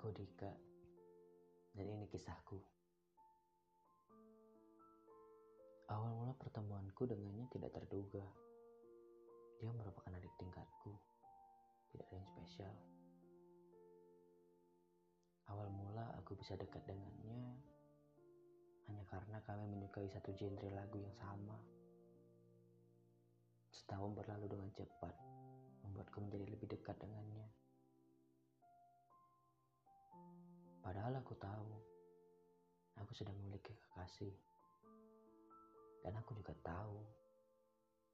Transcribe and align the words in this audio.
Aku 0.00 0.16
Dika, 0.16 0.48
dan 1.76 1.84
ini 1.84 2.08
kisahku. 2.08 2.56
Awal 5.92 6.16
mula 6.16 6.32
pertemuanku 6.40 7.04
dengannya 7.04 7.44
tidak 7.52 7.68
terduga. 7.76 8.24
Dia 9.60 9.68
merupakan 9.68 10.08
adik 10.16 10.32
tingkatku, 10.40 10.96
tidak 11.92 12.08
ada 12.08 12.16
yang 12.16 12.28
spesial. 12.32 12.74
Awal 15.52 15.68
mula 15.68 16.16
aku 16.16 16.32
bisa 16.32 16.56
dekat 16.56 16.80
dengannya 16.88 17.60
hanya 18.88 19.04
karena 19.04 19.36
kami 19.44 19.68
menyukai 19.68 20.08
satu 20.08 20.32
genre 20.32 20.80
lagu 20.80 20.96
yang 20.96 21.12
sama. 21.12 21.60
Setahun 23.68 24.16
berlalu 24.16 24.48
dengan 24.48 24.72
cepat, 24.72 25.12
membuatku 25.84 26.24
menjadi 26.24 26.48
lebih 26.56 26.72
dekat 26.72 26.96
dengannya. 27.04 27.52
Padahal 31.10 31.26
aku 31.26 31.42
tahu 31.42 31.70
aku 33.02 33.12
sudah 33.18 33.34
memiliki 33.34 33.74
kekasih. 33.74 34.30
Dan 36.06 36.14
aku 36.14 36.38
juga 36.38 36.54
tahu 36.62 37.02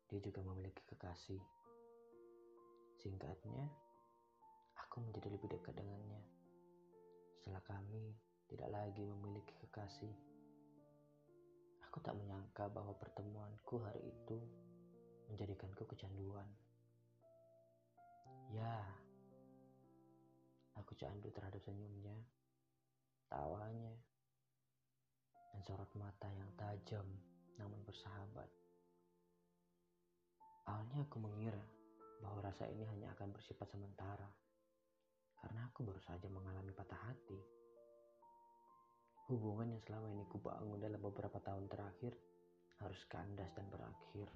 dia 0.08 0.16
juga 0.24 0.40
memiliki 0.40 0.80
kekasih. 0.88 1.36
Singkatnya, 2.96 3.68
aku 4.80 5.04
menjadi 5.04 5.28
lebih 5.28 5.44
dekat 5.44 5.76
dengannya. 5.76 6.24
Setelah 7.36 7.60
kami 7.68 8.16
tidak 8.48 8.72
lagi 8.72 9.04
memiliki 9.04 9.52
kekasih. 9.68 10.16
Aku 11.92 12.00
tak 12.00 12.16
menyangka 12.16 12.72
bahwa 12.72 12.96
pertemuanku 12.96 13.76
hari 13.84 14.08
itu 14.08 14.40
menjadikanku 15.28 15.84
kecanduan. 15.84 16.48
Ya, 18.56 18.88
aku 20.80 20.96
candu 20.96 21.28
terhadap 21.36 21.60
senyumnya 21.60 22.16
tawanya, 23.26 23.94
dan 25.52 25.60
sorot 25.64 25.90
mata 25.98 26.28
yang 26.32 26.50
tajam 26.56 27.06
namun 27.56 27.80
bersahabat. 27.86 28.50
Awalnya 30.66 31.06
aku 31.06 31.16
mengira 31.22 31.62
bahwa 32.20 32.42
rasa 32.42 32.66
ini 32.66 32.82
hanya 32.90 33.14
akan 33.14 33.30
bersifat 33.30 33.70
sementara, 33.70 34.26
karena 35.38 35.60
aku 35.70 35.86
baru 35.86 36.00
saja 36.02 36.26
mengalami 36.26 36.74
patah 36.74 37.00
hati. 37.06 37.38
Hubungan 39.26 39.74
yang 39.74 39.82
selama 39.82 40.06
ini 40.10 40.22
kubangun 40.30 40.78
dalam 40.78 41.02
beberapa 41.02 41.42
tahun 41.42 41.66
terakhir 41.66 42.14
harus 42.78 43.00
kandas 43.10 43.50
dan 43.58 43.66
berakhir. 43.66 44.28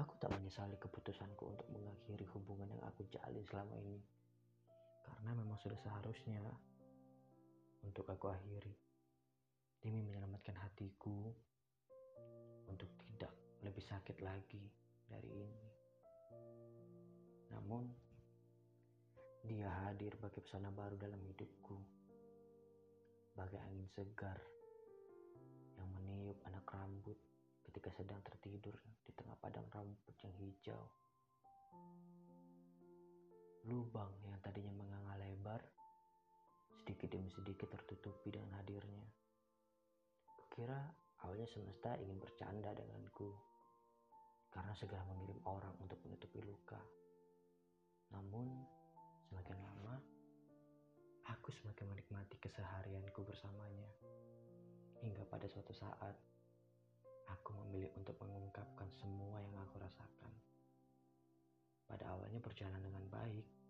Aku 0.00 0.16
tak 0.16 0.32
menyesali 0.32 0.78
keputusanku 0.80 1.44
untuk 1.52 1.68
mengakhiri 1.68 2.24
hubungan 2.32 2.70
yang 2.72 2.82
aku 2.86 3.04
jalin 3.12 3.44
selama 3.44 3.76
ini 3.76 3.98
karena 5.02 5.30
memang 5.34 5.58
sudah 5.58 5.78
seharusnya 5.82 6.42
untuk 7.82 8.06
aku 8.06 8.30
akhiri 8.30 8.74
demi 9.82 9.98
menyelamatkan 10.02 10.54
hatiku 10.62 11.34
untuk 12.70 12.90
tidak 13.10 13.34
lebih 13.66 13.82
sakit 13.82 14.22
lagi 14.22 14.62
dari 15.10 15.30
ini. 15.30 15.70
Namun, 17.52 17.84
dia 19.42 19.68
hadir 19.86 20.14
bagi 20.22 20.38
pesona 20.38 20.70
baru 20.70 20.94
dalam 20.94 21.18
hidupku, 21.18 21.76
bagai 23.34 23.58
angin 23.58 23.90
segar 23.90 24.38
yang 25.74 25.88
meniup 25.98 26.38
anak 26.46 26.62
rambut 26.70 27.18
ketika 27.66 27.90
sedang 27.98 28.22
tertidur 28.22 28.78
di 29.02 29.10
tengah 29.18 29.34
padang 29.42 29.66
rambut 29.74 30.14
yang 30.22 30.34
hijau. 30.38 30.82
Lubang 33.66 34.14
tadinya 34.52 34.84
menganga 34.84 35.16
lebar, 35.16 35.64
sedikit 36.76 37.08
demi 37.08 37.32
sedikit 37.32 37.72
tertutupi 37.72 38.28
dengan 38.28 38.52
hadirnya. 38.60 39.08
Kukira 40.28 40.76
awalnya 41.24 41.48
semesta 41.48 41.96
ingin 41.96 42.20
bercanda 42.20 42.76
denganku, 42.76 43.32
karena 44.52 44.76
segera 44.76 45.00
mengirim 45.08 45.40
orang 45.48 45.72
untuk 45.80 45.96
menutupi 46.04 46.44
luka. 46.44 46.76
Namun, 48.12 48.44
semakin 49.32 49.56
lama, 49.56 49.96
aku 51.32 51.48
semakin 51.56 51.88
menikmati 51.88 52.36
keseharianku 52.36 53.24
bersamanya. 53.24 53.88
Hingga 55.00 55.32
pada 55.32 55.48
suatu 55.48 55.72
saat, 55.72 56.12
aku 57.24 57.56
memilih 57.56 57.88
untuk 57.96 58.20
mengungkapkan 58.20 58.92
semua 59.00 59.40
yang 59.40 59.56
aku 59.64 59.80
rasakan. 59.80 60.32
Pada 61.88 62.04
awalnya 62.12 62.36
berjalan 62.44 62.84
dengan 62.84 63.08
baik. 63.08 63.61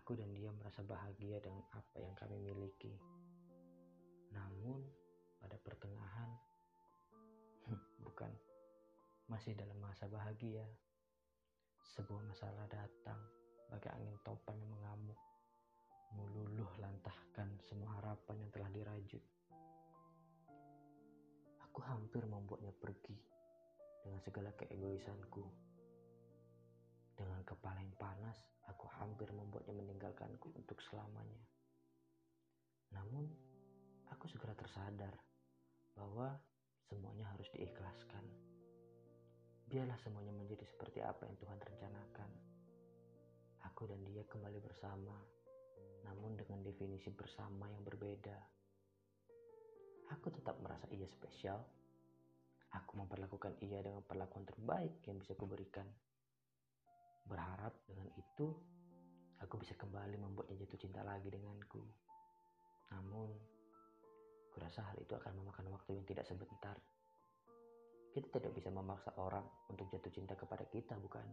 Aku 0.00 0.16
dan 0.16 0.32
dia 0.32 0.48
merasa 0.48 0.80
bahagia 0.80 1.36
dengan 1.44 1.60
apa 1.76 1.96
yang 2.00 2.16
kami 2.16 2.40
miliki. 2.40 2.96
Namun, 4.32 4.80
pada 5.36 5.60
pertengahan, 5.60 6.30
bukan, 8.00 8.32
masih 9.28 9.52
dalam 9.52 9.76
masa 9.84 10.08
bahagia. 10.08 10.64
Sebuah 11.92 12.24
masalah 12.24 12.64
datang 12.72 13.20
bagi 13.68 13.88
angin 13.92 14.16
topan 14.24 14.56
yang 14.56 14.72
mengamuk, 14.72 15.20
meluluh 16.16 16.72
lantahkan 16.80 17.52
semua 17.60 18.00
harapan 18.00 18.48
yang 18.48 18.50
telah 18.52 18.70
dirajut. 18.72 19.24
Aku 21.68 21.80
hampir 21.84 22.24
membuatnya 22.24 22.72
pergi 22.80 23.16
dengan 24.04 24.20
segala 24.24 24.56
keegoisanku 24.56 25.71
kepala 27.52 27.84
yang 27.84 27.92
panas, 28.00 28.38
aku 28.64 28.88
hampir 28.96 29.28
membuatnya 29.28 29.76
meninggalkanku 29.76 30.56
untuk 30.56 30.80
selamanya. 30.88 31.44
Namun, 32.96 33.28
aku 34.08 34.24
segera 34.32 34.56
tersadar 34.56 35.12
bahwa 35.92 36.32
semuanya 36.88 37.28
harus 37.36 37.48
diikhlaskan. 37.52 38.24
Biarlah 39.68 39.96
semuanya 40.00 40.32
menjadi 40.32 40.64
seperti 40.68 41.04
apa 41.04 41.28
yang 41.28 41.36
Tuhan 41.40 41.60
rencanakan. 41.60 42.30
Aku 43.72 43.88
dan 43.88 44.00
dia 44.04 44.24
kembali 44.28 44.60
bersama, 44.60 45.16
namun 46.08 46.36
dengan 46.36 46.60
definisi 46.64 47.08
bersama 47.12 47.68
yang 47.72 47.84
berbeda. 47.84 48.36
Aku 50.12 50.28
tetap 50.28 50.60
merasa 50.60 50.84
ia 50.92 51.08
spesial. 51.08 51.60
Aku 52.72 52.96
memperlakukan 53.00 53.60
ia 53.64 53.80
dengan 53.84 54.04
perlakuan 54.04 54.44
terbaik 54.44 55.04
yang 55.08 55.20
bisa 55.20 55.32
kuberikan. 55.36 55.84
Berharap 57.26 57.74
dengan 57.86 58.08
itu 58.18 58.46
aku 59.42 59.54
bisa 59.58 59.74
kembali 59.74 60.16
membuatnya 60.22 60.62
jatuh 60.62 60.78
cinta 60.78 61.02
lagi 61.02 61.28
denganku. 61.28 61.82
Namun, 62.94 63.30
kurasa 64.52 64.84
hal 64.84 64.96
itu 65.00 65.16
akan 65.16 65.32
memakan 65.42 65.72
waktu 65.72 65.98
yang 65.98 66.06
tidak 66.06 66.28
sebentar. 66.28 66.76
Kita 68.12 68.28
tidak 68.28 68.52
bisa 68.52 68.68
memaksa 68.68 69.16
orang 69.16 69.42
untuk 69.72 69.88
jatuh 69.88 70.12
cinta 70.12 70.36
kepada 70.36 70.68
kita, 70.68 71.00
bukan? 71.00 71.24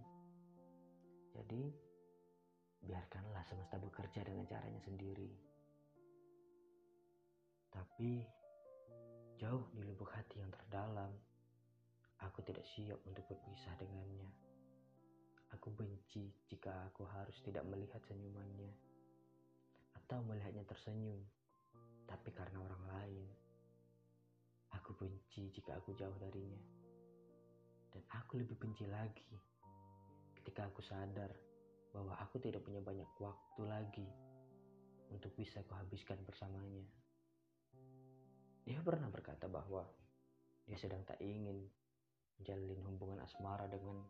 Jadi, 1.35 1.67
biarkanlah 2.79 3.43
semesta 3.43 3.75
bekerja 3.75 4.23
dengan 4.23 4.47
caranya 4.47 4.79
sendiri. 4.79 5.27
Tapi, 7.69 8.23
jauh 9.35 9.67
di 9.75 9.83
lubuk 9.83 10.09
hati 10.15 10.39
yang 10.39 10.49
terdalam, 10.49 11.11
aku 12.23 12.39
tidak 12.47 12.63
siap 12.63 12.97
untuk 13.03 13.27
berpisah 13.27 13.75
dengannya. 13.75 14.28
Jika 16.69 16.85
aku 16.85 17.01
harus 17.09 17.33
tidak 17.41 17.65
melihat 17.65 17.97
senyumannya 18.05 18.69
atau 19.97 20.21
melihatnya 20.21 20.61
tersenyum, 20.69 21.17
tapi 22.05 22.29
karena 22.29 22.61
orang 22.61 22.83
lain. 22.93 23.25
Aku 24.77 24.93
benci 24.93 25.49
jika 25.49 25.81
aku 25.81 25.97
jauh 25.97 26.13
darinya. 26.21 26.61
Dan 27.89 28.05
aku 28.13 28.37
lebih 28.37 28.53
benci 28.61 28.85
lagi 28.85 29.33
ketika 30.37 30.69
aku 30.69 30.85
sadar 30.85 31.33
bahwa 31.89 32.13
aku 32.21 32.37
tidak 32.37 32.61
punya 32.61 32.85
banyak 32.85 33.09
waktu 33.17 33.61
lagi 33.65 34.05
untuk 35.09 35.33
bisa 35.33 35.65
kuhabiskan 35.65 36.21
bersamanya. 36.21 36.85
Dia 38.61 38.77
pernah 38.85 39.09
berkata 39.09 39.49
bahwa 39.49 39.89
dia 40.69 40.77
sedang 40.77 41.01
tak 41.01 41.17
ingin 41.17 41.65
menjalin 42.37 42.77
hubungan 42.85 43.25
asmara 43.25 43.65
dengan 43.65 44.05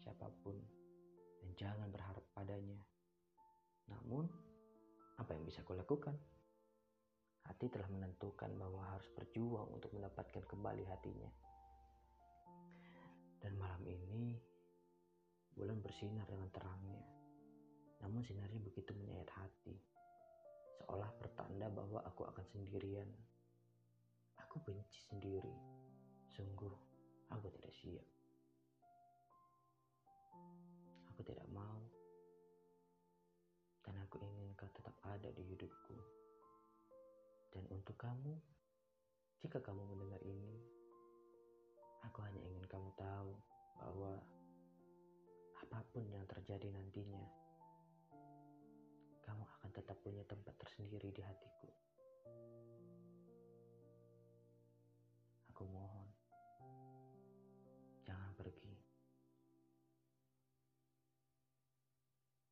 siapa 0.00 0.32
pun 0.40 0.79
jangan 1.60 1.92
berharap 1.92 2.24
padanya. 2.32 2.80
Namun, 3.92 4.24
apa 5.20 5.36
yang 5.36 5.44
bisa 5.44 5.60
kulakukan? 5.60 6.16
Hati 7.44 7.68
telah 7.68 7.92
menentukan 7.92 8.48
bahwa 8.56 8.96
harus 8.96 9.04
berjuang 9.12 9.68
untuk 9.68 9.92
mendapatkan 9.92 10.40
kembali 10.48 10.88
hatinya. 10.88 11.28
Dan 13.44 13.60
malam 13.60 13.84
ini, 13.84 14.40
bulan 15.52 15.84
bersinar 15.84 16.24
dengan 16.24 16.48
terangnya. 16.48 17.04
Namun 18.00 18.24
sinarnya 18.24 18.60
begitu 18.64 18.96
menyayat 18.96 19.28
hati. 19.36 19.76
Seolah 20.80 21.12
pertanda 21.20 21.68
bahwa 21.68 22.00
aku 22.08 22.24
akan 22.24 22.46
sendirian. 22.48 23.08
Aku 24.48 24.64
benci 24.64 25.04
sendiri. 25.12 25.52
Sungguh, 26.32 26.72
aku 27.28 27.52
tidak 27.52 27.72
siap 27.76 28.19
aku 31.20 31.36
tidak 31.36 31.52
mau. 31.52 31.84
Dan 33.84 33.92
aku 34.08 34.24
ingin 34.24 34.56
kau 34.56 34.72
tetap 34.72 34.96
ada 35.04 35.28
di 35.36 35.44
hidupku. 35.52 36.00
Dan 37.52 37.68
untuk 37.68 37.92
kamu, 38.00 38.40
jika 39.44 39.60
kamu 39.60 39.84
mendengar 39.84 40.16
ini, 40.24 40.56
aku 42.08 42.24
hanya 42.24 42.40
ingin 42.40 42.64
kamu 42.72 42.88
tahu 42.96 43.36
bahwa 43.76 44.16
apa 45.60 45.84
pun 45.92 46.08
yang 46.08 46.24
terjadi 46.24 46.72
nantinya, 46.72 47.20
kamu 49.20 49.44
akan 49.44 49.70
tetap 49.76 50.00
punya 50.00 50.24
tempat 50.24 50.56
tersendiri 50.56 51.12
di 51.12 51.20
hatiku. 51.20 51.68